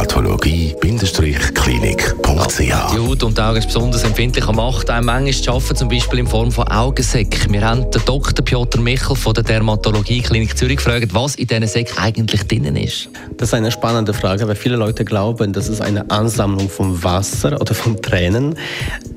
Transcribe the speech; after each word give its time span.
dermatologie-klinik.ch. 0.00 2.58
Die 2.58 2.98
Haut 2.98 3.22
und 3.22 3.36
die 3.36 3.42
Augen 3.42 3.58
ist 3.58 3.66
besonders 3.66 4.02
empfindlich 4.02 4.48
am 4.48 4.56
Macht. 4.56 4.90
Auch 4.90 5.02
manchmal 5.02 5.32
zu 5.32 5.50
arbeiten, 5.50 5.76
zum 5.76 5.88
Beispiel 5.88 6.20
in 6.20 6.26
Form 6.26 6.50
von 6.50 6.66
Augensäcken. 6.68 7.52
Wir 7.52 7.60
haben 7.60 7.90
den 7.90 8.00
Dr. 8.06 8.42
Piotr 8.44 8.80
Michel 8.80 9.14
von 9.14 9.34
der 9.34 9.44
Dermatologie 9.44 10.22
Klinik 10.22 10.56
Zürich 10.56 10.76
gefragt, 10.76 11.08
was 11.12 11.34
in 11.34 11.46
diesen 11.46 11.66
Säcken 11.66 11.98
eigentlich 11.98 12.44
drin 12.44 12.76
ist. 12.76 13.10
Das 13.36 13.48
ist 13.48 13.54
eine 13.54 13.70
spannende 13.70 14.14
Frage, 14.14 14.48
weil 14.48 14.54
viele 14.54 14.76
Leute 14.76 15.04
glauben, 15.04 15.52
das 15.52 15.68
ist 15.68 15.82
eine 15.82 16.10
Ansammlung 16.10 16.70
von 16.70 17.04
Wasser 17.04 17.60
oder 17.60 17.74
von 17.74 18.00
Tränen, 18.00 18.56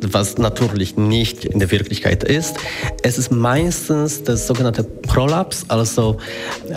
was 0.01 0.37
natürlich 0.37 0.97
nicht 0.97 1.45
in 1.45 1.59
der 1.59 1.71
Wirklichkeit 1.71 2.25
ist. 2.25 2.57
Es 3.03 3.17
ist 3.17 3.31
meistens 3.31 4.23
das 4.23 4.47
sogenannte 4.47 4.83
Prolaps, 4.83 5.63
also 5.69 6.17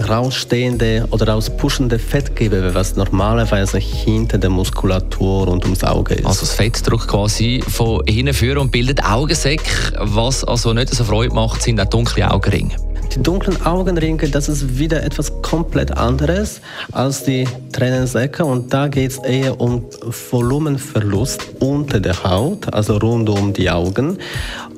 rausstehende 0.08 1.08
oder 1.10 1.26
rauspuschende 1.28 1.98
Fettgewebe, 1.98 2.74
was 2.74 2.94
normalerweise 2.96 3.78
hinter 3.96 4.38
der 4.38 4.50
Muskulatur 4.50 5.48
und 5.48 5.64
ums 5.64 5.84
Auge 5.84 6.14
ist. 6.14 6.26
Also 6.26 6.40
das 6.40 6.54
Fett 6.54 6.88
drückt 6.88 7.08
quasi 7.08 7.62
von 7.66 8.02
hinten 8.06 8.34
führen 8.34 8.58
und 8.58 8.70
bildet 8.70 9.04
Augensäcke. 9.04 9.92
Was 9.98 10.44
also 10.44 10.72
nicht 10.72 10.94
so 10.94 11.04
Freude 11.04 11.34
macht, 11.34 11.62
sind 11.62 11.80
auch 11.80 11.86
dunkle 11.86 12.30
Augenringe. 12.30 12.76
Die 13.14 13.22
dunklen 13.22 13.64
Augenringe, 13.64 14.28
das 14.28 14.48
ist 14.48 14.78
wieder 14.78 15.02
etwas 15.02 15.40
komplett 15.40 15.96
anderes 15.96 16.60
als 16.92 17.24
die 17.24 17.46
Tränensäcke 17.72 18.44
und 18.44 18.72
da 18.74 18.88
geht 18.88 19.12
es 19.12 19.18
eher 19.18 19.60
um 19.60 19.84
Volumenverlust 20.30 21.46
unter 21.60 22.00
der 22.00 22.24
Haut, 22.24 22.72
also 22.74 22.96
rund 22.98 23.28
um 23.30 23.52
die 23.52 23.70
Augen 23.70 24.18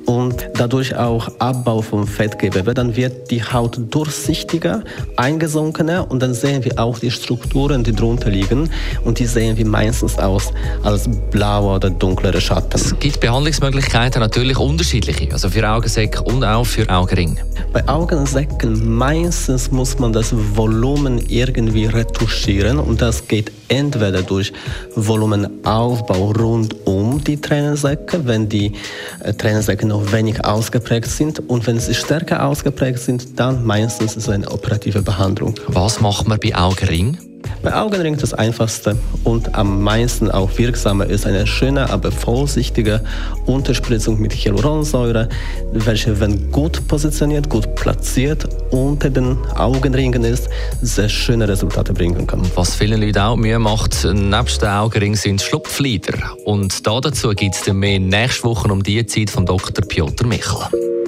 und 0.09 0.49
dadurch 0.55 0.95
auch 0.95 1.29
Abbau 1.37 1.83
von 1.83 2.07
Fettgewebe. 2.07 2.73
Dann 2.73 2.95
wird 2.95 3.29
die 3.29 3.43
Haut 3.43 3.79
durchsichtiger, 3.91 4.83
eingesunkener 5.17 6.09
und 6.09 6.23
dann 6.23 6.33
sehen 6.33 6.65
wir 6.65 6.79
auch 6.79 6.97
die 6.97 7.11
Strukturen, 7.11 7.83
die 7.83 7.93
drunter 7.93 8.31
liegen 8.31 8.71
und 9.05 9.19
die 9.19 9.27
sehen 9.27 9.55
wir 9.55 9.67
meistens 9.67 10.17
aus 10.17 10.51
als 10.81 11.07
blauer 11.29 11.75
oder 11.75 11.91
dunklere 11.91 12.41
Schatten. 12.41 12.71
Es 12.73 12.97
gibt 12.97 13.19
Behandlungsmöglichkeiten 13.19 14.19
natürlich 14.19 14.57
unterschiedliche, 14.57 15.31
also 15.31 15.47
für 15.47 15.69
Augensäcke 15.69 16.23
und 16.23 16.43
auch 16.43 16.65
für 16.65 16.89
Augenringe. 16.89 17.37
Bei 17.71 17.87
Augensäcken 17.87 18.97
meistens 18.97 19.69
muss 19.69 19.99
man 19.99 20.11
das 20.11 20.33
Volumen 20.55 21.23
irgendwie 21.27 21.85
retuschieren 21.85 22.79
und 22.79 22.99
das 22.99 23.27
geht 23.27 23.51
entweder 23.67 24.23
durch 24.23 24.51
Volumenaufbau 24.95 26.31
rund 26.31 26.75
um 26.87 27.23
die 27.23 27.39
Tränensäcke, 27.39 28.25
wenn 28.25 28.49
die 28.49 28.73
äh, 29.19 29.33
Tränensäcke 29.33 29.85
noch 29.85 29.98
wenig 30.11 30.43
ausgeprägt 30.43 31.09
sind 31.09 31.39
und 31.49 31.67
wenn 31.67 31.79
sie 31.79 31.93
stärker 31.93 32.45
ausgeprägt 32.45 32.99
sind, 32.99 33.39
dann 33.39 33.65
meistens 33.65 34.15
ist 34.15 34.23
es 34.23 34.29
eine 34.29 34.49
operative 34.51 35.01
Behandlung. 35.01 35.55
Was 35.67 36.01
macht 36.01 36.27
man 36.27 36.39
bei 36.39 36.55
Augenring? 36.55 37.17
Bei 37.61 37.75
Augenring 37.75 38.17
das 38.17 38.33
einfachste 38.33 38.97
und 39.23 39.55
am 39.55 39.83
meisten 39.83 40.31
auch 40.31 40.57
wirksamer 40.57 41.05
ist 41.07 41.25
eine 41.25 41.45
schöne, 41.45 41.89
aber 41.89 42.11
vorsichtige 42.11 43.01
Unterspritzung 43.45 44.19
mit 44.19 44.33
Hyaluronsäure, 44.33 45.27
welche, 45.73 46.19
wenn 46.19 46.51
gut 46.51 46.87
positioniert, 46.87 47.49
gut 47.49 47.75
platziert 47.75 48.47
unter 48.71 49.09
den 49.09 49.37
Augenringen 49.55 50.23
ist, 50.23 50.49
sehr 50.81 51.09
schöne 51.09 51.47
Resultate 51.47 51.93
bringen 51.93 52.25
kann. 52.25 52.41
Was 52.55 52.75
vielen 52.75 53.01
Leuten 53.01 53.19
auch 53.19 53.35
Mühe 53.35 53.59
macht, 53.59 54.05
nebst 54.05 54.61
den 54.61 54.69
Augenringen 54.69 55.17
sind 55.17 55.41
Schlupflider. 55.41 56.17
Und 56.45 56.87
dazu 56.87 57.29
gibt 57.31 57.55
es 57.55 57.73
mehr 57.73 57.99
nächste 57.99 58.43
Woche 58.45 58.71
um 58.71 58.81
die 58.83 59.05
Zeit 59.05 59.29
von 59.29 59.45
Dr. 59.45 59.85
Piotr 59.85 60.25
Michel. 60.25 60.98